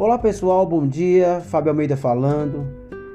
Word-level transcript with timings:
Olá 0.00 0.16
pessoal, 0.16 0.64
bom 0.64 0.86
dia. 0.86 1.42
Fábio 1.42 1.72
Almeida 1.72 1.94
falando. 1.94 2.66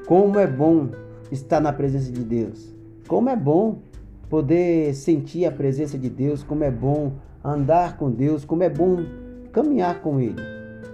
Como 0.05 0.37
é 0.37 0.45
bom 0.45 0.89
estar 1.31 1.59
na 1.59 1.73
presença 1.73 2.11
de 2.11 2.23
Deus. 2.23 2.71
Como 3.07 3.27
é 3.27 3.35
bom 3.35 3.79
poder 4.29 4.93
sentir 4.93 5.47
a 5.47 5.51
presença 5.51 5.97
de 5.97 6.11
Deus, 6.11 6.43
como 6.43 6.63
é 6.63 6.69
bom 6.69 7.13
andar 7.43 7.97
com 7.97 8.11
Deus, 8.11 8.45
como 8.45 8.61
é 8.61 8.69
bom 8.69 9.03
caminhar 9.51 9.99
com 10.03 10.19
Ele. 10.19 10.39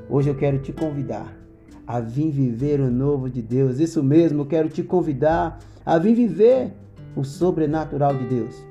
Hoje 0.09 0.29
eu 0.29 0.35
quero 0.35 0.59
te 0.59 0.71
convidar 0.71 1.37
a 1.85 1.99
vir 1.99 2.31
viver 2.31 2.79
o 2.79 2.89
novo 2.89 3.29
de 3.29 3.41
Deus. 3.41 3.81
Isso 3.81 4.01
mesmo, 4.01 4.43
eu 4.43 4.45
quero 4.45 4.69
te 4.69 4.83
convidar 4.83 5.59
a 5.85 5.97
vir 5.97 6.15
viver 6.15 6.71
o 7.17 7.25
sobrenatural 7.25 8.15
de 8.15 8.27
Deus. 8.27 8.65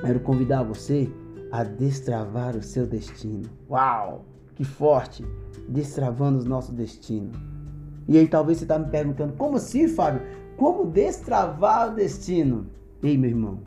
Quero 0.00 0.20
convidar 0.20 0.62
você 0.62 1.06
a 1.52 1.62
destravar 1.62 2.56
o 2.56 2.62
seu 2.62 2.86
destino. 2.86 3.42
Uau! 3.68 4.33
Que 4.54 4.64
forte! 4.64 5.24
Destravando 5.68 6.44
o 6.44 6.48
nosso 6.48 6.72
destino. 6.72 7.30
E 8.06 8.18
aí 8.18 8.28
talvez 8.28 8.58
você 8.58 8.64
está 8.64 8.78
me 8.78 8.90
perguntando, 8.90 9.32
como 9.32 9.56
assim, 9.56 9.88
Fábio? 9.88 10.22
Como 10.56 10.90
destravar 10.90 11.90
o 11.90 11.94
destino? 11.94 12.66
Ei, 13.02 13.16
meu 13.16 13.30
irmão, 13.30 13.60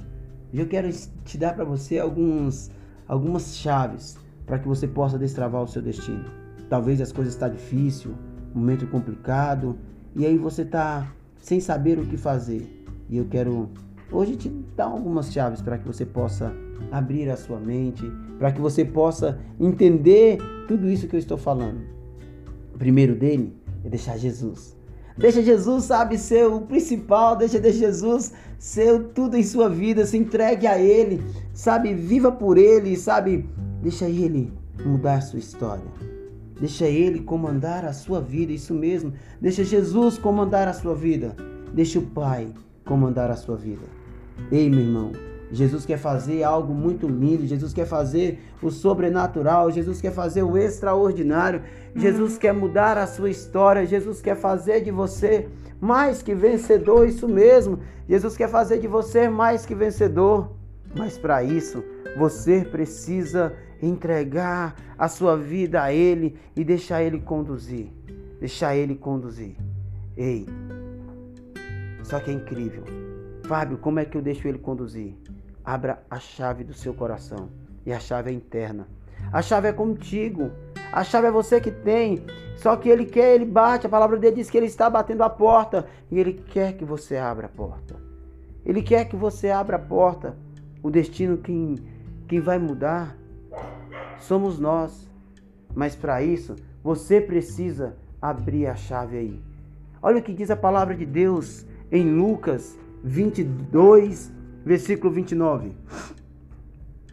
eu 0.54 0.68
quero 0.68 0.90
te 1.26 1.38
dar 1.38 1.56
para 1.56 1.66
você 1.66 2.00
alguns, 2.00 2.72
algumas 3.08 3.58
chaves 3.58 4.18
para 4.46 4.58
que 4.58 4.68
você 4.68 4.88
possa 4.88 5.18
destravar 5.18 5.64
o 5.64 5.68
seu 5.68 5.82
destino. 5.82 6.26
Talvez 6.70 7.02
as 7.02 7.12
coisas 7.12 7.34
estão 7.34 7.50
tá 7.50 7.56
difícil, 7.56 8.14
momento 8.54 8.88
complicado, 8.88 9.78
e 10.16 10.26
aí 10.26 10.38
você 10.38 10.62
está 10.62 11.12
sem 11.40 11.60
saber 11.60 12.00
o 12.00 12.06
que 12.06 12.18
fazer. 12.18 12.86
E 13.10 13.18
eu 13.18 13.26
quero 13.26 13.70
hoje 14.12 14.36
te 14.36 14.50
dar 14.76 14.86
algumas 14.86 15.32
chaves 15.32 15.62
para 15.62 15.78
que 15.78 15.86
você 15.86 16.06
possa 16.06 16.54
abrir 16.92 17.30
a 17.30 17.38
sua 17.38 17.60
mente, 17.60 18.10
para 18.38 18.52
que 18.52 18.62
você 18.62 18.86
possa 18.86 19.40
entender 19.60 20.38
tudo 20.68 20.90
isso 20.90 21.08
que 21.08 21.16
eu 21.16 21.20
estou 21.20 21.38
falando. 21.38 21.82
O 22.74 22.78
primeiro 22.78 23.16
dele 23.16 23.54
é 23.84 23.90
deixar 23.90 24.18
Jesus. 24.18 24.78
Deixa 25.18 25.42
Jesus, 25.42 25.86
sabe, 25.86 26.18
ser 26.18 26.46
o 26.46 26.62
principal, 26.62 27.36
deixa, 27.36 27.60
deixa 27.60 27.80
Jesus 27.80 28.34
ser 28.60 29.04
tudo 29.16 29.36
em 29.36 29.44
sua 29.44 29.68
vida, 29.68 30.06
se 30.06 30.16
entregue 30.16 30.68
a 30.68 30.80
Ele, 30.80 31.24
sabe, 31.54 31.94
viva 31.94 32.32
por 32.32 32.58
Ele, 32.58 32.96
sabe, 32.96 33.50
deixa 33.82 34.06
Ele 34.06 34.54
mudar 34.86 35.16
a 35.16 35.22
sua 35.22 35.40
história. 35.40 35.86
Deixa 36.60 36.86
Ele 36.86 37.20
comandar 37.20 37.86
a 37.86 37.94
sua 37.94 38.22
vida, 38.22 38.52
isso 38.52 38.74
mesmo. 38.74 39.14
Deixa 39.42 39.64
Jesus 39.64 40.18
comandar 40.18 40.68
a 40.68 40.74
sua 40.74 40.96
vida. 40.96 41.36
Deixa 41.74 42.00
o 42.00 42.04
Pai 42.04 42.48
comandar 42.86 43.30
a 43.30 43.36
sua 43.36 43.56
vida. 43.56 43.86
Ei, 44.52 44.70
meu 44.70 44.80
irmão, 44.80 45.12
Jesus 45.52 45.86
quer 45.86 45.98
fazer 45.98 46.44
algo 46.44 46.74
muito 46.74 47.08
lindo, 47.08 47.46
Jesus 47.46 47.74
quer 47.74 47.86
fazer 47.86 48.40
o 48.62 48.70
sobrenatural, 48.70 49.72
Jesus 49.72 50.02
quer 50.02 50.12
fazer 50.12 50.44
o 50.44 50.58
extraordinário, 50.58 51.62
Jesus 51.96 52.38
quer 52.38 52.54
mudar 52.54 52.98
a 52.98 53.08
sua 53.08 53.30
história, 53.30 53.86
Jesus 53.86 54.22
quer 54.22 54.36
fazer 54.36 54.82
de 54.82 54.92
você 54.92 55.48
mais 55.80 56.22
que 56.22 56.34
vencedor, 56.34 57.08
isso 57.08 57.28
mesmo. 57.28 57.80
Jesus 58.10 58.36
quer 58.36 58.50
fazer 58.50 58.80
de 58.80 58.88
você 58.88 59.30
mais 59.30 59.66
que 59.66 59.76
vencedor. 59.76 60.52
Mas 60.96 61.18
para 61.18 61.44
isso, 61.44 61.84
você 62.18 62.64
precisa 62.64 63.54
entregar 63.82 64.76
a 64.98 65.08
sua 65.08 65.38
vida 65.38 65.84
a 65.84 65.94
Ele 65.94 66.38
e 66.56 66.64
deixar 66.64 67.04
Ele 67.04 67.20
conduzir. 67.20 67.88
Deixar 68.40 68.76
Ele 68.76 68.96
conduzir. 68.96 69.56
Ei, 70.16 70.46
só 72.04 72.20
que 72.20 72.32
é 72.32 72.34
incrível. 72.34 72.84
Fábio, 73.46 73.78
como 73.78 74.00
é 74.00 74.06
que 74.06 74.18
eu 74.18 74.22
deixo 74.22 74.48
Ele 74.48 74.58
conduzir? 74.58 75.16
Abra 75.68 76.02
a 76.10 76.18
chave 76.18 76.64
do 76.64 76.74
seu 76.74 76.94
coração. 76.94 77.50
E 77.86 77.92
a 77.92 78.00
chave 78.00 78.30
é 78.30 78.34
interna. 78.34 78.88
A 79.34 79.42
chave 79.42 79.68
é 79.68 79.74
contigo. 79.74 80.50
A 80.94 81.04
chave 81.04 81.28
é 81.28 81.32
você 81.32 81.60
que 81.60 81.70
tem. 81.70 82.26
Só 82.56 82.78
que 82.78 82.88
ele 82.88 83.04
quer, 83.04 83.36
ele 83.36 83.44
bate. 83.44 83.86
A 83.86 83.90
palavra 83.90 84.16
dele 84.16 84.38
diz 84.38 84.50
que 84.50 84.56
ele 84.56 84.68
está 84.68 84.90
batendo 84.90 85.24
a 85.24 85.30
porta. 85.30 85.86
E 86.10 86.18
ele 86.18 86.32
quer 86.32 86.78
que 86.78 86.86
você 86.86 87.18
abra 87.18 87.48
a 87.48 87.50
porta. 87.50 87.98
Ele 88.66 88.82
quer 88.82 89.10
que 89.10 89.18
você 89.18 89.50
abra 89.50 89.76
a 89.76 89.80
porta. 89.80 90.38
O 90.82 90.90
destino 90.90 91.38
quem, 91.38 91.76
quem 92.30 92.40
vai 92.40 92.58
mudar 92.58 93.18
somos 94.20 94.58
nós. 94.58 95.12
Mas 95.76 95.98
para 95.98 96.24
isso, 96.24 96.56
você 96.82 97.20
precisa 97.20 97.98
abrir 98.22 98.68
a 98.68 98.76
chave 98.76 99.18
aí. 99.18 99.44
Olha 100.02 100.20
o 100.20 100.24
que 100.24 100.34
diz 100.34 100.50
a 100.50 100.56
palavra 100.56 100.96
de 100.96 101.06
Deus 101.06 101.66
em 101.92 102.10
Lucas 102.10 102.80
22, 103.04 104.32
versículo 104.68 105.12
29. 105.12 105.72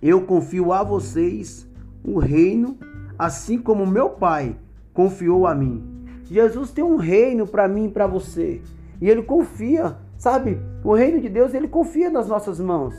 Eu 0.02 0.22
confio 0.22 0.72
a 0.72 0.82
vocês 0.82 1.66
o 2.02 2.18
reino, 2.18 2.76
assim 3.18 3.56
como 3.56 3.86
meu 3.86 4.10
Pai 4.10 4.56
confiou 4.92 5.46
a 5.46 5.54
mim. 5.54 5.82
Jesus 6.24 6.72
tem 6.72 6.82
um 6.82 6.96
reino 6.96 7.46
para 7.46 7.68
mim 7.68 7.86
e 7.86 7.90
para 7.90 8.06
você. 8.06 8.60
E 9.00 9.08
ele 9.08 9.22
confia, 9.22 9.96
sabe? 10.18 10.58
O 10.82 10.94
reino 10.94 11.20
de 11.20 11.28
Deus, 11.28 11.54
ele 11.54 11.68
confia 11.68 12.10
nas 12.10 12.26
nossas 12.26 12.58
mãos. 12.58 12.94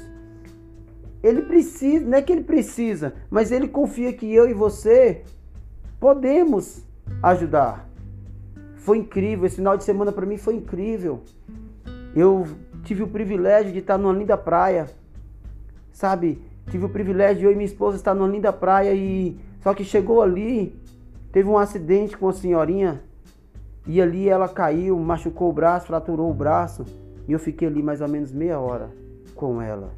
Ele 1.21 1.41
precisa, 1.41 2.05
não 2.05 2.17
é 2.17 2.21
que 2.21 2.31
ele 2.31 2.43
precisa, 2.43 3.13
mas 3.29 3.51
ele 3.51 3.67
confia 3.67 4.13
que 4.13 4.31
eu 4.33 4.49
e 4.49 4.53
você 4.53 5.23
podemos 5.99 6.83
ajudar. 7.21 7.89
Foi 8.77 8.99
incrível, 8.99 9.45
esse 9.45 9.55
final 9.55 9.75
de 9.75 9.83
semana 9.83 10.11
para 10.11 10.25
mim 10.25 10.37
foi 10.37 10.55
incrível. 10.55 11.23
Eu 12.15 12.47
tive 12.85 13.03
o 13.03 13.07
privilégio 13.07 13.73
de 13.73 13.79
estar 13.79 13.97
numa 13.97 14.13
linda 14.13 14.37
praia, 14.37 14.85
sabe? 15.91 16.39
Tive 16.69 16.85
o 16.85 16.89
privilégio 16.89 17.39
de 17.39 17.45
eu 17.45 17.51
e 17.51 17.55
minha 17.55 17.65
esposa 17.65 17.97
estar 17.97 18.13
numa 18.13 18.27
linda 18.27 18.53
praia 18.53 18.93
e 18.93 19.37
só 19.61 19.73
que 19.73 19.83
chegou 19.83 20.21
ali, 20.21 20.79
teve 21.31 21.49
um 21.49 21.57
acidente 21.57 22.15
com 22.15 22.29
a 22.29 22.33
senhorinha 22.33 23.01
e 23.87 23.99
ali 23.99 24.29
ela 24.29 24.47
caiu, 24.47 24.97
machucou 24.99 25.49
o 25.49 25.53
braço, 25.53 25.87
fraturou 25.87 26.29
o 26.29 26.33
braço 26.33 26.85
e 27.27 27.33
eu 27.33 27.39
fiquei 27.39 27.67
ali 27.67 27.81
mais 27.81 28.01
ou 28.01 28.07
menos 28.07 28.31
meia 28.31 28.59
hora 28.59 28.91
com 29.33 29.59
ela. 29.61 29.91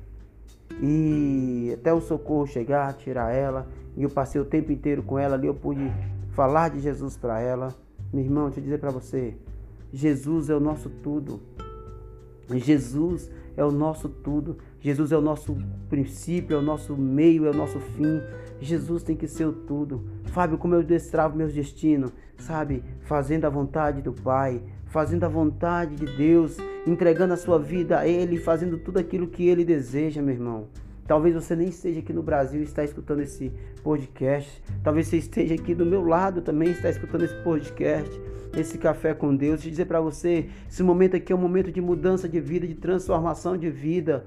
E 0.82 1.72
até 1.74 1.94
o 1.94 2.00
socorro 2.00 2.48
chegar, 2.48 2.94
tirar 2.94 3.34
ela, 3.34 3.68
e 3.96 4.04
eu 4.04 4.10
passei 4.10 4.40
o 4.40 4.46
tempo 4.46 4.72
inteiro 4.72 5.04
com 5.04 5.18
ela 5.18 5.36
ali, 5.36 5.48
eu 5.48 5.54
pude 5.54 5.92
falar 6.32 6.70
de 6.70 6.80
Jesus 6.80 7.18
para 7.18 7.40
ela. 7.40 7.74
Meu 8.14 8.24
irmão, 8.24 8.46
deixa 8.46 8.60
eu 8.60 8.64
dizer 8.64 8.80
para 8.80 8.92
você, 8.92 9.36
Jesus 9.92 10.50
é 10.50 10.56
o 10.56 10.60
nosso 10.60 10.90
tudo. 10.90 11.42
Jesus 12.56 13.30
é 13.56 13.66
o 13.66 13.72
nosso 13.72 14.08
tudo. 14.08 14.58
Jesus 14.80 15.12
é 15.12 15.18
o 15.18 15.22
nosso 15.22 15.58
princípio, 15.90 16.56
é 16.56 16.60
o 16.60 16.62
nosso 16.62 16.96
meio, 16.96 17.46
é 17.46 17.50
o 17.50 17.54
nosso 17.54 17.80
fim. 17.80 18.22
Jesus 18.62 19.04
tem 19.04 19.16
que 19.16 19.28
ser 19.28 19.46
o 19.46 19.52
tudo. 19.52 20.06
Fábio, 20.26 20.58
como 20.58 20.76
eu 20.76 20.84
destravo 20.84 21.36
meus 21.36 21.54
destinos, 21.54 22.12
sabe? 22.38 22.84
Fazendo 23.02 23.46
a 23.46 23.50
vontade 23.50 24.02
do 24.02 24.14
Pai, 24.14 24.62
fazendo 24.86 25.26
a 25.26 25.30
vontade 25.30 25.96
de 25.96 26.06
Deus, 26.18 26.58
entregando 26.86 27.34
a 27.34 27.38
sua 27.38 27.60
vida 27.60 28.00
a 28.00 28.08
Ele, 28.08 28.38
fazendo 28.38 28.78
tudo 28.78 29.00
aquilo 29.00 29.28
que 29.28 29.48
Ele 29.48 29.66
deseja, 29.66 30.22
meu 30.22 30.36
irmão. 30.36 30.68
Talvez 31.08 31.36
você 31.36 31.56
nem 31.56 31.70
esteja 31.70 32.00
aqui 32.00 32.12
no 32.12 32.22
Brasil 32.22 32.60
e 32.62 32.64
está 32.64 32.84
escutando 32.84 33.22
esse 33.22 33.52
podcast. 33.84 34.62
Talvez 34.84 35.08
você 35.08 35.18
esteja 35.18 35.56
aqui 35.56 35.74
do 35.74 35.86
meu 35.86 36.06
lado 36.06 36.42
também 36.42 36.72
está 36.72 36.90
escutando 36.90 37.24
esse 37.24 37.36
podcast 37.44 38.20
esse 38.56 38.78
café 38.78 39.14
com 39.14 39.36
Deus 39.36 39.64
e 39.64 39.70
dizer 39.70 39.86
para 39.86 40.02
você, 40.02 40.50
esse 40.70 40.84
momento 40.84 41.16
aqui 41.16 41.32
é 41.32 41.36
um 41.36 41.40
momento 41.40 41.72
de 41.72 41.82
mudança 41.82 42.28
de 42.28 42.40
vida, 42.40 42.68
de 42.68 42.76
transformação 42.76 43.58
de 43.58 43.70
vida. 43.70 44.24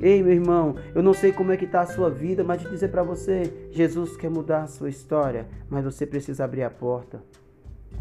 Ei, 0.00 0.22
meu 0.22 0.32
irmão, 0.32 0.76
eu 0.94 1.02
não 1.02 1.14
sei 1.14 1.32
como 1.32 1.52
é 1.52 1.56
que 1.56 1.64
está 1.64 1.82
a 1.82 1.86
sua 1.86 2.10
vida, 2.10 2.42
mas 2.42 2.60
de 2.60 2.68
dizer 2.68 2.88
para 2.88 3.02
você, 3.02 3.68
Jesus 3.70 4.16
quer 4.16 4.30
mudar 4.30 4.62
a 4.62 4.66
sua 4.66 4.88
história, 4.88 5.46
mas 5.68 5.84
você 5.84 6.06
precisa 6.06 6.44
abrir 6.44 6.62
a 6.62 6.70
porta. 6.70 7.22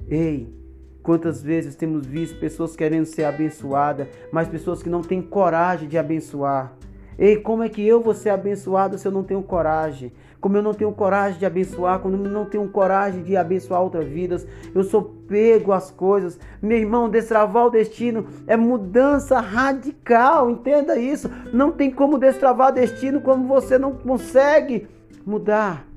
Ei, 0.07 0.53
quantas 1.01 1.41
vezes 1.41 1.75
temos 1.75 2.05
visto 2.05 2.39
pessoas 2.39 2.75
querendo 2.75 3.05
ser 3.05 3.25
abençoadas, 3.25 4.07
mas 4.31 4.47
pessoas 4.47 4.81
que 4.81 4.89
não 4.89 5.01
têm 5.01 5.21
coragem 5.21 5.87
de 5.87 5.97
abençoar. 5.97 6.73
Ei, 7.17 7.37
como 7.37 7.63
é 7.63 7.69
que 7.69 7.85
eu 7.85 8.01
vou 8.01 8.13
ser 8.13 8.29
abençoado 8.29 8.97
se 8.97 9.07
eu 9.07 9.11
não 9.11 9.23
tenho 9.23 9.41
coragem? 9.43 10.11
Como 10.41 10.57
eu 10.57 10.61
não 10.61 10.73
tenho 10.73 10.91
coragem 10.91 11.39
de 11.39 11.45
abençoar, 11.45 11.99
quando 11.99 12.25
eu 12.25 12.31
não 12.31 12.45
tenho 12.45 12.67
coragem 12.67 13.23
de 13.23 13.37
abençoar 13.37 13.81
outras 13.81 14.05
vidas, 14.05 14.45
eu 14.75 14.83
sou 14.83 15.03
pego 15.27 15.71
às 15.71 15.89
coisas. 15.89 16.37
Meu 16.61 16.77
irmão, 16.77 17.09
destravar 17.09 17.67
o 17.67 17.69
destino 17.69 18.25
é 18.45 18.57
mudança 18.57 19.39
radical, 19.39 20.49
entenda 20.51 20.97
isso. 20.97 21.29
Não 21.53 21.71
tem 21.71 21.89
como 21.89 22.17
destravar 22.17 22.73
destino 22.73 23.21
como 23.21 23.47
você 23.47 23.77
não 23.77 23.93
consegue 23.93 24.87
mudar. 25.25 25.87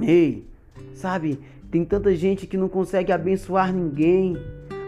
Ei, 0.00 0.44
sabe, 0.94 1.38
tem 1.70 1.84
tanta 1.84 2.14
gente 2.14 2.46
que 2.46 2.56
não 2.56 2.68
consegue 2.68 3.12
abençoar 3.12 3.72
ninguém 3.72 4.36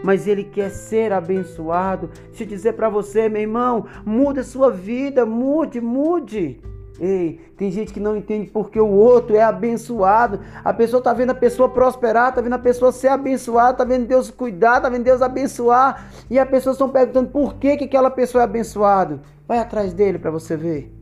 mas 0.05 0.27
ele 0.27 0.43
quer 0.43 0.69
ser 0.69 1.11
abençoado. 1.11 2.11
Deixa 2.27 2.43
eu 2.43 2.47
dizer 2.47 2.73
para 2.73 2.87
você, 2.87 3.27
meu 3.27 3.41
irmão, 3.41 3.87
muda 4.05 4.43
sua 4.43 4.69
vida, 4.69 5.25
mude, 5.25 5.81
mude. 5.81 6.61
Ei, 6.99 7.41
tem 7.57 7.71
gente 7.71 7.91
que 7.91 7.99
não 7.99 8.15
entende 8.15 8.51
porque 8.51 8.79
o 8.79 8.87
outro 8.87 9.35
é 9.35 9.41
abençoado. 9.41 10.39
A 10.63 10.71
pessoa 10.71 10.99
está 10.99 11.11
vendo 11.11 11.31
a 11.31 11.35
pessoa 11.35 11.69
prosperar, 11.69 12.29
está 12.29 12.39
vendo 12.39 12.53
a 12.53 12.59
pessoa 12.59 12.91
ser 12.91 13.07
abençoada, 13.07 13.71
está 13.71 13.83
vendo 13.83 14.05
Deus 14.05 14.29
cuidar, 14.29 14.77
está 14.77 14.89
vendo 14.89 15.03
Deus 15.03 15.23
abençoar. 15.23 16.07
E 16.29 16.37
as 16.37 16.47
pessoas 16.47 16.75
estão 16.75 16.87
perguntando 16.87 17.29
por 17.29 17.55
que, 17.55 17.75
que 17.75 17.85
aquela 17.85 18.11
pessoa 18.11 18.43
é 18.43 18.45
abençoada. 18.45 19.19
Vai 19.47 19.57
atrás 19.57 19.91
dele 19.91 20.19
para 20.19 20.29
você 20.29 20.55
ver. 20.55 20.93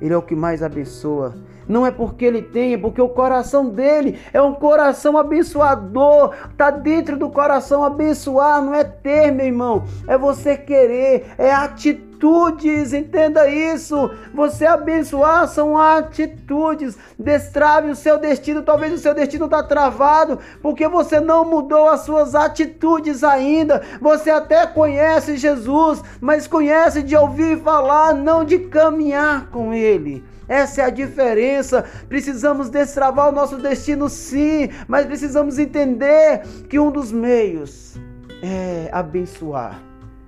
Ele 0.00 0.14
é 0.14 0.16
o 0.16 0.22
que 0.22 0.36
mais 0.36 0.62
abençoa. 0.62 1.34
Não 1.68 1.86
é 1.86 1.90
porque 1.90 2.24
ele 2.24 2.42
tem, 2.42 2.74
é 2.74 2.78
porque 2.78 3.00
o 3.00 3.08
coração 3.08 3.68
dele 3.68 4.18
é 4.32 4.40
um 4.40 4.54
coração 4.54 5.16
abençoador. 5.16 6.34
Tá 6.56 6.70
dentro 6.70 7.16
do 7.16 7.30
coração 7.30 7.82
abençoar, 7.84 8.62
não 8.62 8.74
é 8.74 8.84
ter, 8.84 9.30
meu 9.30 9.46
irmão. 9.46 9.84
É 10.06 10.18
você 10.18 10.56
querer, 10.56 11.26
é 11.38 11.52
atitudes, 11.52 12.92
entenda 12.92 13.48
isso. 13.48 14.10
Você 14.34 14.66
abençoar 14.66 15.48
são 15.48 15.78
atitudes. 15.78 16.96
Destrave 17.18 17.90
o 17.90 17.96
seu 17.96 18.18
destino. 18.18 18.62
Talvez 18.62 18.92
o 18.92 18.98
seu 18.98 19.14
destino 19.14 19.46
está 19.46 19.62
travado 19.62 20.38
porque 20.62 20.86
você 20.88 21.20
não 21.20 21.44
mudou 21.44 21.88
as 21.88 22.00
suas 22.00 22.34
atitudes 22.34 23.24
ainda. 23.24 23.82
Você 24.00 24.30
até 24.30 24.66
conhece 24.66 25.36
Jesus, 25.36 26.02
mas 26.20 26.46
conhece 26.46 27.02
de 27.02 27.16
ouvir 27.16 27.58
falar, 27.60 28.14
não 28.14 28.44
de 28.44 28.58
caminhar 28.58 29.50
com 29.50 29.72
Ele. 29.72 30.24
Essa 30.48 30.82
é 30.82 30.84
a 30.84 30.90
diferença. 30.90 31.84
Precisamos 32.08 32.70
destravar 32.70 33.28
o 33.28 33.32
nosso 33.32 33.56
destino, 33.58 34.08
sim, 34.08 34.68
mas 34.86 35.06
precisamos 35.06 35.58
entender 35.58 36.42
que 36.68 36.78
um 36.78 36.90
dos 36.90 37.10
meios 37.10 37.96
é 38.42 38.88
abençoar. 38.92 39.82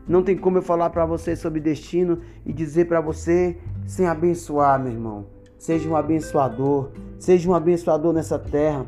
Não 0.08 0.22
tem 0.22 0.36
como 0.36 0.58
eu 0.58 0.62
falar 0.62 0.90
para 0.90 1.04
você 1.04 1.34
sobre 1.34 1.60
destino 1.60 2.20
e 2.44 2.52
dizer 2.52 2.86
para 2.86 3.00
você 3.00 3.58
sem 3.86 4.06
abençoar, 4.06 4.80
meu 4.80 4.92
irmão. 4.92 5.26
Seja 5.58 5.88
um 5.88 5.96
abençoador, 5.96 6.90
seja 7.18 7.48
um 7.50 7.54
abençoador 7.54 8.12
nessa 8.12 8.38
terra. 8.38 8.86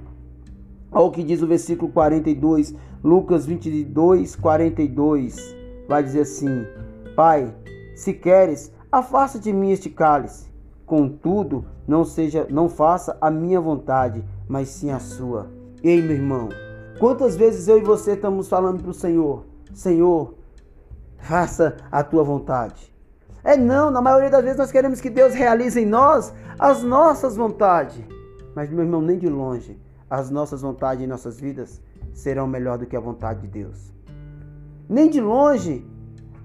Olha 0.92 1.04
o 1.04 1.10
que 1.10 1.24
diz 1.24 1.42
o 1.42 1.46
versículo 1.46 1.90
42, 1.90 2.74
Lucas 3.02 3.44
22, 3.46 4.36
42. 4.36 5.56
Vai 5.88 6.02
dizer 6.02 6.20
assim: 6.20 6.64
Pai, 7.16 7.52
se 7.96 8.12
queres, 8.12 8.72
afasta 8.92 9.38
de 9.38 9.52
mim 9.52 9.72
este 9.72 9.90
cálice. 9.90 10.48
Contudo, 10.88 11.66
não 11.86 12.02
seja, 12.02 12.46
não 12.48 12.66
faça 12.66 13.14
a 13.20 13.30
minha 13.30 13.60
vontade, 13.60 14.24
mas 14.48 14.70
sim 14.70 14.90
a 14.90 14.98
sua. 14.98 15.50
Ei, 15.84 16.00
meu 16.00 16.16
irmão, 16.16 16.48
quantas 16.98 17.36
vezes 17.36 17.68
eu 17.68 17.76
e 17.76 17.82
você 17.82 18.12
estamos 18.12 18.48
falando 18.48 18.80
para 18.80 18.90
o 18.90 18.94
Senhor, 18.94 19.44
Senhor, 19.74 20.32
faça 21.18 21.76
a 21.92 22.02
tua 22.02 22.24
vontade. 22.24 22.90
É 23.44 23.54
não, 23.54 23.90
na 23.90 24.00
maioria 24.00 24.30
das 24.30 24.42
vezes 24.42 24.56
nós 24.56 24.72
queremos 24.72 24.98
que 24.98 25.10
Deus 25.10 25.34
realize 25.34 25.78
em 25.78 25.84
nós 25.84 26.32
as 26.58 26.82
nossas 26.82 27.36
vontades. 27.36 28.02
Mas, 28.54 28.70
meu 28.70 28.82
irmão, 28.82 29.02
nem 29.02 29.18
de 29.18 29.28
longe, 29.28 29.78
as 30.08 30.30
nossas 30.30 30.62
vontades 30.62 31.04
em 31.04 31.06
nossas 31.06 31.38
vidas 31.38 31.82
serão 32.14 32.46
melhor 32.46 32.78
do 32.78 32.86
que 32.86 32.96
a 32.96 33.00
vontade 33.00 33.42
de 33.42 33.48
Deus. 33.48 33.92
Nem 34.88 35.10
de 35.10 35.20
longe, 35.20 35.86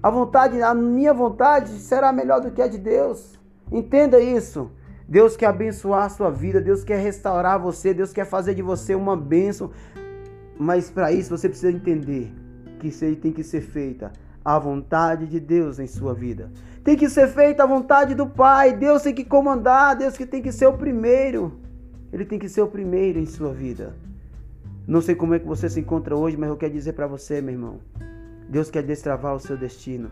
a 0.02 0.10
vontade, 0.10 0.60
a 0.60 0.74
minha 0.74 1.14
vontade 1.14 1.70
será 1.78 2.12
melhor 2.12 2.42
do 2.42 2.50
que 2.50 2.60
a 2.60 2.68
de 2.68 2.76
Deus. 2.76 3.42
Entenda 3.70 4.20
isso. 4.20 4.70
Deus 5.08 5.36
quer 5.36 5.46
abençoar 5.46 6.04
a 6.04 6.08
sua 6.08 6.30
vida, 6.30 6.60
Deus 6.60 6.82
quer 6.82 6.98
restaurar 6.98 7.58
você, 7.58 7.92
Deus 7.92 8.12
quer 8.12 8.24
fazer 8.24 8.54
de 8.54 8.62
você 8.62 8.94
uma 8.94 9.16
bênção. 9.16 9.70
Mas 10.58 10.90
para 10.90 11.12
isso 11.12 11.36
você 11.36 11.48
precisa 11.48 11.72
entender 11.72 12.32
que 12.78 12.88
isso 12.88 13.04
aí 13.04 13.16
tem 13.16 13.32
que 13.32 13.42
ser 13.42 13.60
feita 13.60 14.12
a 14.44 14.58
vontade 14.58 15.26
de 15.26 15.40
Deus 15.40 15.78
em 15.78 15.86
sua 15.86 16.12
vida. 16.14 16.50
Tem 16.82 16.96
que 16.96 17.08
ser 17.08 17.28
feita 17.28 17.62
a 17.62 17.66
vontade 17.66 18.14
do 18.14 18.26
Pai. 18.26 18.74
Deus 18.74 19.02
tem 19.02 19.14
que 19.14 19.24
comandar, 19.24 19.96
Deus 19.96 20.16
que 20.16 20.26
tem 20.26 20.42
que 20.42 20.52
ser 20.52 20.66
o 20.66 20.74
primeiro. 20.74 21.58
Ele 22.12 22.24
tem 22.24 22.38
que 22.38 22.48
ser 22.48 22.60
o 22.60 22.68
primeiro 22.68 23.18
em 23.18 23.26
sua 23.26 23.52
vida. 23.52 23.94
Não 24.86 25.00
sei 25.00 25.14
como 25.14 25.34
é 25.34 25.38
que 25.38 25.46
você 25.46 25.68
se 25.68 25.80
encontra 25.80 26.14
hoje, 26.14 26.36
mas 26.36 26.50
eu 26.50 26.56
quero 26.56 26.72
dizer 26.72 26.92
para 26.92 27.06
você, 27.06 27.40
meu 27.40 27.54
irmão. 27.54 27.80
Deus 28.48 28.70
quer 28.70 28.82
destravar 28.82 29.34
o 29.34 29.40
seu 29.40 29.56
destino. 29.56 30.10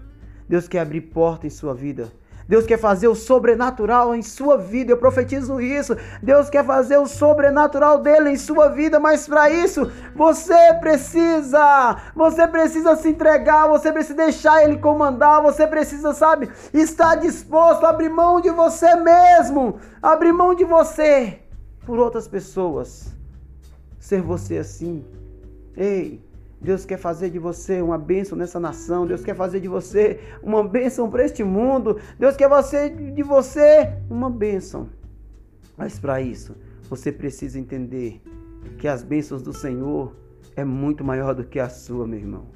Deus 0.48 0.66
quer 0.66 0.80
abrir 0.80 1.02
porta 1.02 1.46
em 1.46 1.50
sua 1.50 1.74
vida. 1.74 2.10
Deus 2.48 2.66
quer 2.66 2.78
fazer 2.78 3.08
o 3.08 3.14
sobrenatural 3.14 4.14
em 4.14 4.22
sua 4.22 4.56
vida. 4.56 4.92
Eu 4.92 4.96
profetizo 4.96 5.60
isso. 5.60 5.96
Deus 6.22 6.50
quer 6.50 6.64
fazer 6.64 6.98
o 6.98 7.06
sobrenatural 7.06 7.98
dele 7.98 8.30
em 8.30 8.36
sua 8.36 8.68
vida, 8.68 8.98
mas 8.98 9.26
para 9.26 9.50
isso 9.50 9.90
você 10.14 10.74
precisa, 10.80 11.96
você 12.14 12.46
precisa 12.46 12.96
se 12.96 13.08
entregar, 13.08 13.68
você 13.68 13.92
precisa 13.92 14.16
deixar 14.16 14.62
ele 14.64 14.78
comandar, 14.78 15.42
você 15.42 15.66
precisa, 15.66 16.12
sabe, 16.12 16.50
estar 16.72 17.16
disposto 17.16 17.84
a 17.84 17.90
abrir 17.90 18.08
mão 18.08 18.40
de 18.40 18.50
você 18.50 18.94
mesmo, 18.96 19.78
abrir 20.02 20.32
mão 20.32 20.54
de 20.54 20.64
você 20.64 21.40
por 21.86 21.98
outras 21.98 22.28
pessoas. 22.28 23.12
Ser 23.98 24.20
você 24.20 24.58
assim. 24.58 25.04
Ei, 25.76 26.20
Deus 26.62 26.84
quer 26.84 26.96
fazer 26.96 27.28
de 27.28 27.40
você 27.40 27.82
uma 27.82 27.98
bênção 27.98 28.38
nessa 28.38 28.60
nação. 28.60 29.04
Deus 29.04 29.24
quer 29.24 29.34
fazer 29.34 29.58
de 29.58 29.66
você 29.66 30.20
uma 30.42 30.62
bênção 30.62 31.10
para 31.10 31.24
este 31.24 31.42
mundo. 31.42 31.98
Deus 32.16 32.36
quer 32.36 32.48
fazer 32.48 32.90
de 32.90 33.22
você 33.22 33.92
uma 34.08 34.30
bênção. 34.30 34.88
Mas 35.76 35.98
para 35.98 36.20
isso, 36.20 36.54
você 36.88 37.10
precisa 37.10 37.58
entender 37.58 38.22
que 38.78 38.86
as 38.86 39.02
bênçãos 39.02 39.42
do 39.42 39.52
Senhor 39.52 40.14
é 40.54 40.64
muito 40.64 41.02
maior 41.02 41.34
do 41.34 41.42
que 41.42 41.58
a 41.58 41.68
sua, 41.68 42.06
meu 42.06 42.20
irmão. 42.20 42.46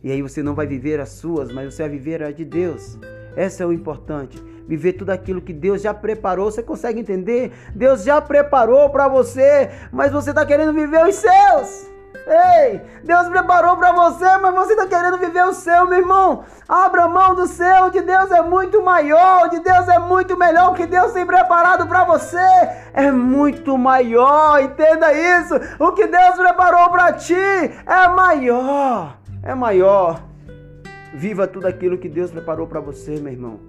E 0.00 0.12
aí 0.12 0.22
você 0.22 0.44
não 0.44 0.54
vai 0.54 0.68
viver 0.68 1.00
as 1.00 1.08
suas, 1.08 1.50
mas 1.50 1.74
você 1.74 1.82
vai 1.82 1.90
viver 1.90 2.22
a 2.22 2.30
de 2.30 2.44
Deus. 2.44 2.96
Essa 3.34 3.64
é 3.64 3.66
o 3.66 3.72
importante. 3.72 4.40
Viver 4.68 4.92
tudo 4.92 5.10
aquilo 5.10 5.42
que 5.42 5.52
Deus 5.52 5.82
já 5.82 5.92
preparou. 5.92 6.50
Você 6.50 6.62
consegue 6.62 7.00
entender? 7.00 7.50
Deus 7.74 8.04
já 8.04 8.20
preparou 8.20 8.90
para 8.90 9.08
você, 9.08 9.70
mas 9.90 10.12
você 10.12 10.30
está 10.30 10.46
querendo 10.46 10.72
viver 10.72 11.04
os 11.04 11.16
seus. 11.16 11.95
Ei, 12.26 12.82
Deus 13.04 13.28
preparou 13.28 13.76
para 13.76 13.92
você, 13.92 14.36
mas 14.38 14.52
você 14.52 14.72
está 14.72 14.84
querendo 14.84 15.16
viver 15.16 15.44
o 15.44 15.52
seu, 15.52 15.86
meu 15.86 15.98
irmão. 15.98 16.44
Abra 16.68 17.06
mão 17.06 17.36
do 17.36 17.46
seu, 17.46 17.88
de 17.90 18.00
Deus 18.00 18.32
é 18.32 18.42
muito 18.42 18.82
maior, 18.82 19.48
de 19.48 19.60
Deus 19.60 19.86
é 19.86 20.00
muito 20.00 20.36
melhor. 20.36 20.72
O 20.72 20.74
que 20.74 20.86
Deus 20.86 21.12
tem 21.12 21.24
preparado 21.24 21.86
para 21.86 22.02
você 22.04 22.38
é 22.92 23.12
muito 23.12 23.78
maior, 23.78 24.60
entenda 24.60 25.12
isso. 25.12 25.54
O 25.78 25.92
que 25.92 26.08
Deus 26.08 26.34
preparou 26.34 26.90
para 26.90 27.12
ti 27.12 27.34
é 27.34 28.08
maior, 28.08 29.18
é 29.44 29.54
maior. 29.54 30.20
Viva 31.14 31.46
tudo 31.46 31.68
aquilo 31.68 31.96
que 31.96 32.08
Deus 32.08 32.32
preparou 32.32 32.66
para 32.66 32.80
você, 32.80 33.20
meu 33.20 33.32
irmão. 33.32 33.60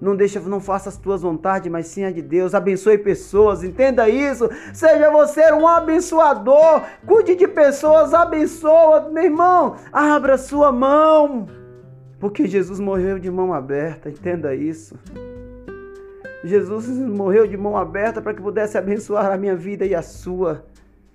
Não 0.00 0.14
deixa, 0.14 0.38
não 0.40 0.60
faça 0.60 0.88
as 0.88 0.96
tuas 0.96 1.22
vontades, 1.22 1.70
mas 1.70 1.86
sim 1.86 2.04
a 2.04 2.10
de 2.10 2.20
Deus. 2.20 2.54
Abençoe 2.54 2.98
pessoas, 2.98 3.64
entenda 3.64 4.08
isso. 4.08 4.48
Seja 4.74 5.10
você 5.10 5.52
um 5.52 5.66
abençoador. 5.66 6.82
Cuide 7.06 7.34
de 7.34 7.48
pessoas, 7.48 8.12
abençoa, 8.12 9.08
meu 9.10 9.24
irmão. 9.24 9.76
Abra 9.92 10.36
sua 10.36 10.70
mão. 10.70 11.46
Porque 12.20 12.46
Jesus 12.46 12.78
morreu 12.78 13.18
de 13.18 13.30
mão 13.30 13.54
aberta, 13.54 14.10
entenda 14.10 14.54
isso. 14.54 14.98
Jesus 16.44 16.88
morreu 16.88 17.46
de 17.46 17.56
mão 17.56 17.76
aberta 17.76 18.20
para 18.20 18.34
que 18.34 18.42
pudesse 18.42 18.76
abençoar 18.76 19.32
a 19.32 19.36
minha 19.36 19.56
vida 19.56 19.84
e 19.84 19.94
a 19.94 20.02
sua. 20.02 20.64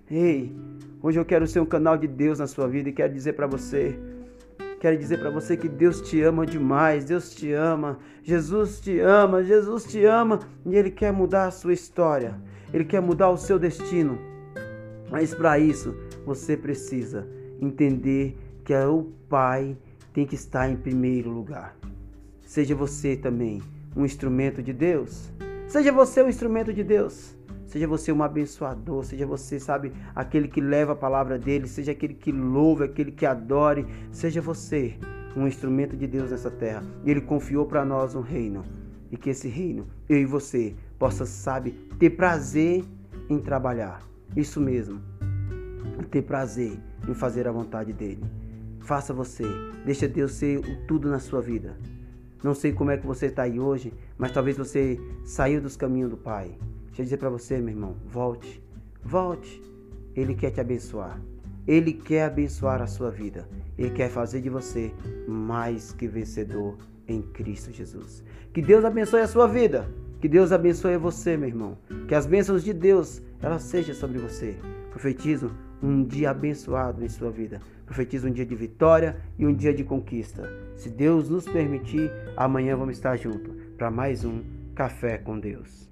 Ei, 0.09 0.55
hoje 1.01 1.19
eu 1.19 1.25
quero 1.25 1.47
ser 1.47 1.59
um 1.59 1.65
canal 1.65 1.97
de 1.97 2.07
Deus 2.07 2.39
na 2.39 2.47
sua 2.47 2.67
vida 2.67 2.89
e 2.89 2.93
quero 2.93 3.13
dizer 3.13 3.33
para 3.33 3.47
você 3.47 3.97
Quero 4.81 4.97
dizer 4.97 5.19
para 5.19 5.29
você 5.29 5.55
que 5.55 5.69
Deus 5.69 6.01
te 6.01 6.19
ama 6.23 6.43
demais, 6.43 7.05
Deus 7.05 7.35
te 7.35 7.53
ama, 7.53 7.99
Jesus 8.23 8.81
te 8.81 8.99
ama, 8.99 9.43
Jesus 9.43 9.83
te 9.83 10.03
ama 10.05 10.39
e 10.65 10.75
Ele 10.75 10.89
quer 10.89 11.13
mudar 11.13 11.45
a 11.45 11.51
sua 11.51 11.71
história, 11.71 12.41
Ele 12.73 12.83
quer 12.83 12.99
mudar 12.99 13.29
o 13.29 13.37
seu 13.37 13.59
destino. 13.59 14.17
Mas 15.11 15.35
para 15.35 15.59
isso 15.59 15.95
você 16.25 16.57
precisa 16.57 17.27
entender 17.61 18.35
que 18.65 18.73
o 18.73 19.03
Pai 19.29 19.77
tem 20.13 20.25
que 20.25 20.33
estar 20.33 20.67
em 20.67 20.75
primeiro 20.75 21.29
lugar. 21.29 21.77
Seja 22.41 22.73
você 22.73 23.15
também 23.15 23.61
um 23.95 24.03
instrumento 24.03 24.63
de 24.63 24.73
Deus. 24.73 25.31
Seja 25.67 25.91
você 25.91 26.23
um 26.23 26.27
instrumento 26.27 26.73
de 26.73 26.83
Deus. 26.83 27.35
Seja 27.71 27.87
você 27.87 28.11
um 28.11 28.21
abençoador, 28.21 29.05
seja 29.05 29.25
você, 29.25 29.57
sabe, 29.57 29.93
aquele 30.13 30.49
que 30.49 30.59
leva 30.59 30.91
a 30.91 30.95
palavra 30.95 31.39
dele, 31.39 31.69
seja 31.69 31.93
aquele 31.93 32.13
que 32.13 32.29
louve, 32.29 32.83
aquele 32.83 33.13
que 33.13 33.25
adore, 33.25 33.87
seja 34.11 34.41
você 34.41 34.97
um 35.37 35.47
instrumento 35.47 35.95
de 35.95 36.05
Deus 36.05 36.31
nessa 36.31 36.51
terra. 36.51 36.83
Ele 37.05 37.21
confiou 37.21 37.65
para 37.65 37.85
nós 37.85 38.13
um 38.13 38.19
reino. 38.19 38.65
E 39.09 39.15
que 39.15 39.29
esse 39.29 39.47
reino, 39.47 39.87
eu 40.09 40.17
e 40.17 40.25
você, 40.25 40.75
possa, 40.99 41.25
sabe, 41.25 41.71
ter 41.97 42.09
prazer 42.09 42.83
em 43.29 43.39
trabalhar. 43.39 44.01
Isso 44.35 44.59
mesmo. 44.59 44.99
Ter 46.09 46.23
prazer 46.23 46.77
em 47.07 47.13
fazer 47.13 47.47
a 47.47 47.53
vontade 47.53 47.93
dele. 47.93 48.25
Faça 48.81 49.13
você. 49.13 49.45
Deixa 49.85 50.09
Deus 50.09 50.33
ser 50.33 50.59
o 50.59 50.85
tudo 50.87 51.09
na 51.09 51.19
sua 51.19 51.39
vida. 51.41 51.77
Não 52.43 52.53
sei 52.53 52.73
como 52.73 52.91
é 52.91 52.97
que 52.97 53.07
você 53.07 53.27
está 53.27 53.43
aí 53.43 53.61
hoje, 53.61 53.93
mas 54.17 54.33
talvez 54.33 54.57
você 54.57 54.99
saiu 55.23 55.61
dos 55.61 55.77
caminhos 55.77 56.09
do 56.09 56.17
Pai. 56.17 56.51
Deixa 56.91 57.03
eu 57.03 57.05
dizer 57.05 57.17
para 57.17 57.29
você, 57.29 57.57
meu 57.57 57.69
irmão, 57.69 57.95
volte, 58.05 58.61
volte. 59.01 59.63
Ele 60.13 60.35
quer 60.35 60.51
te 60.51 60.59
abençoar. 60.59 61.21
Ele 61.65 61.93
quer 61.93 62.25
abençoar 62.25 62.81
a 62.81 62.87
sua 62.87 63.09
vida. 63.09 63.47
Ele 63.77 63.91
quer 63.91 64.09
fazer 64.09 64.41
de 64.41 64.49
você 64.49 64.91
mais 65.25 65.93
que 65.93 66.05
vencedor 66.05 66.75
em 67.07 67.21
Cristo 67.21 67.71
Jesus. 67.71 68.21
Que 68.53 68.61
Deus 68.61 68.83
abençoe 68.83 69.21
a 69.21 69.27
sua 69.27 69.47
vida. 69.47 69.89
Que 70.19 70.27
Deus 70.27 70.51
abençoe 70.51 70.97
você, 70.97 71.37
meu 71.37 71.47
irmão. 71.47 71.77
Que 72.09 72.13
as 72.13 72.25
bênçãos 72.25 72.61
de 72.61 72.73
Deus, 72.73 73.21
elas 73.41 73.63
sejam 73.63 73.95
sobre 73.95 74.19
você. 74.19 74.57
Profetizo 74.89 75.49
um 75.81 76.03
dia 76.03 76.31
abençoado 76.31 77.05
em 77.05 77.09
sua 77.09 77.31
vida. 77.31 77.61
Profetizo 77.85 78.27
um 78.27 78.31
dia 78.31 78.45
de 78.45 78.53
vitória 78.53 79.15
e 79.39 79.47
um 79.47 79.53
dia 79.53 79.73
de 79.73 79.85
conquista. 79.85 80.43
Se 80.75 80.89
Deus 80.89 81.29
nos 81.29 81.45
permitir, 81.45 82.11
amanhã 82.35 82.75
vamos 82.75 82.97
estar 82.97 83.15
juntos 83.15 83.55
para 83.77 83.89
mais 83.89 84.25
um 84.25 84.41
Café 84.75 85.17
com 85.17 85.39
Deus. 85.39 85.90